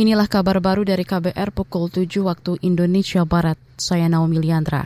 [0.00, 3.60] Inilah kabar baru dari KBR pukul 7 waktu Indonesia Barat.
[3.76, 4.80] Saya Naomi Liandra.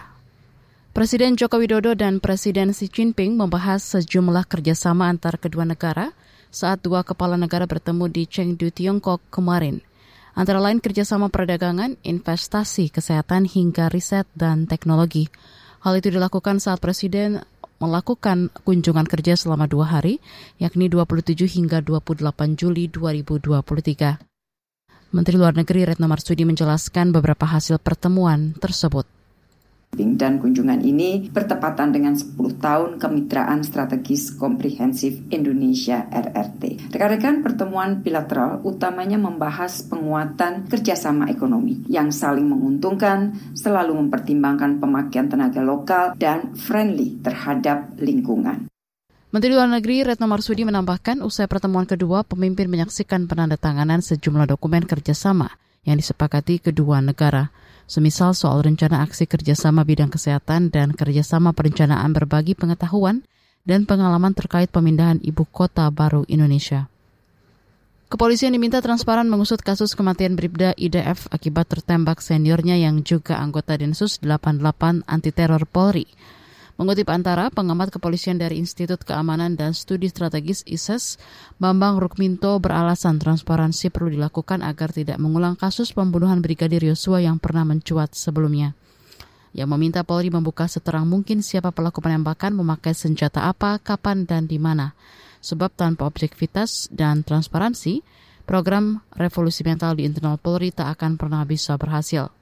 [0.90, 6.10] Presiden Joko Widodo dan Presiden Xi Jinping membahas sejumlah kerjasama antar kedua negara
[6.50, 9.86] saat dua kepala negara bertemu di Chengdu, Tiongkok kemarin.
[10.34, 15.30] Antara lain kerjasama perdagangan, investasi, kesehatan, hingga riset dan teknologi.
[15.86, 17.38] Hal itu dilakukan saat Presiden
[17.78, 20.18] melakukan kunjungan kerja selama dua hari,
[20.58, 24.33] yakni 27 hingga 28 Juli 2023.
[25.14, 29.06] Menteri Luar Negeri Retno Marsudi menjelaskan beberapa hasil pertemuan tersebut.
[29.94, 36.90] Dan kunjungan ini bertepatan dengan 10 tahun kemitraan strategis komprehensif Indonesia RRT.
[36.90, 45.62] Rekan-rekan pertemuan bilateral utamanya membahas penguatan kerjasama ekonomi yang saling menguntungkan, selalu mempertimbangkan pemakaian tenaga
[45.62, 48.66] lokal dan friendly terhadap lingkungan.
[49.34, 55.50] Menteri Luar Negeri Retno Marsudi menambahkan usai pertemuan kedua, pemimpin menyaksikan penandatanganan sejumlah dokumen kerjasama
[55.82, 57.50] yang disepakati kedua negara,
[57.90, 63.26] semisal soal rencana aksi kerjasama bidang kesehatan dan kerjasama perencanaan berbagi pengetahuan
[63.66, 66.86] dan pengalaman terkait pemindahan ibu kota baru Indonesia.
[68.06, 74.22] Kepolisian diminta transparan mengusut kasus kematian Bribda IDF akibat tertembak seniornya yang juga anggota Densus
[74.22, 76.06] 88 Anti Teror Polri.
[76.74, 81.22] Mengutip antara, pengamat kepolisian dari Institut Keamanan dan Studi Strategis ISES,
[81.62, 87.62] Bambang Rukminto beralasan transparansi perlu dilakukan agar tidak mengulang kasus pembunuhan Brigadir Yosua yang pernah
[87.62, 88.74] mencuat sebelumnya.
[89.54, 94.58] Yang meminta Polri membuka seterang mungkin siapa pelaku penembakan, memakai senjata apa, kapan, dan di
[94.58, 94.98] mana.
[95.46, 98.02] Sebab tanpa objektivitas dan transparansi,
[98.50, 102.34] program revolusi mental di internal Polri tak akan pernah bisa berhasil.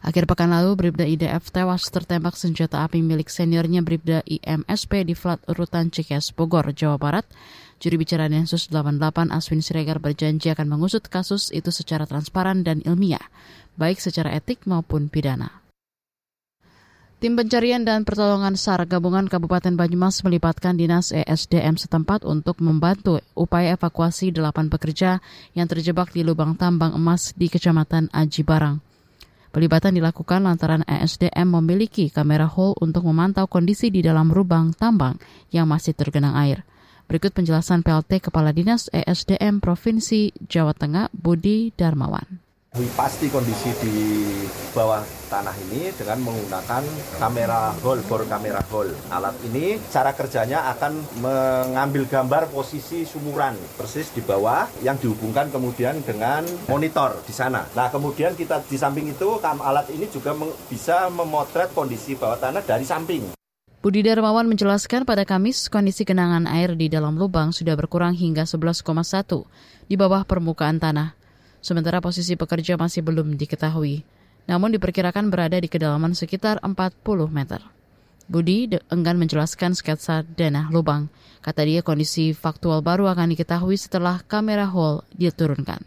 [0.00, 5.44] Akhir pekan lalu, Bribda IDF tewas tertembak senjata api milik seniornya Bribda IMSP di Flat
[5.44, 7.28] Rutan Cikes, Bogor, Jawa Barat.
[7.80, 13.24] Juri bicara Densus 88 Aswin Siregar berjanji akan mengusut kasus itu secara transparan dan ilmiah,
[13.80, 15.60] baik secara etik maupun pidana.
[17.20, 23.76] Tim pencarian dan pertolongan SAR gabungan Kabupaten Banyumas melibatkan Dinas ESDM setempat untuk membantu upaya
[23.76, 25.20] evakuasi delapan pekerja
[25.52, 28.80] yang terjebak di lubang tambang emas di Kecamatan Aji Barang.
[29.50, 35.68] Pelibatan dilakukan lantaran ESDM memiliki kamera hall untuk memantau kondisi di dalam lubang tambang yang
[35.68, 36.64] masih tergenang air.
[37.10, 42.39] Berikut penjelasan PLT Kepala Dinas ESDM Provinsi Jawa Tengah Budi Darmawan
[42.94, 43.96] pasti kondisi di
[44.70, 46.82] bawah tanah ini dengan menggunakan
[47.18, 48.86] kamera hall, bor kamera hall.
[49.10, 55.98] Alat ini cara kerjanya akan mengambil gambar posisi sumuran persis di bawah yang dihubungkan kemudian
[56.06, 57.66] dengan monitor di sana.
[57.74, 60.30] Nah kemudian kita di samping itu alat ini juga
[60.70, 63.34] bisa memotret kondisi bawah tanah dari samping.
[63.80, 68.84] Budi Darmawan menjelaskan pada Kamis kondisi genangan air di dalam lubang sudah berkurang hingga 11,1
[69.88, 71.19] di bawah permukaan tanah
[71.64, 74.04] sementara posisi pekerja masih belum diketahui,
[74.44, 76.76] namun diperkirakan berada di kedalaman sekitar 40
[77.32, 77.60] meter.
[78.30, 81.10] Budi enggan menjelaskan sketsa denah lubang.
[81.42, 85.82] Kata dia kondisi faktual baru akan diketahui setelah kamera hall diturunkan.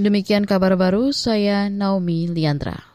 [0.00, 2.85] Demikian kabar baru, saya Naomi Liandra.